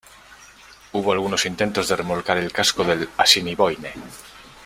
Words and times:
Hubo 0.93 1.11
algunos 1.11 1.45
intentos 1.45 1.87
de 1.87 1.95
remolcar 1.95 2.37
el 2.39 2.51
casco 2.51 2.83
del 2.83 3.07
"Assiniboine". 3.17 3.93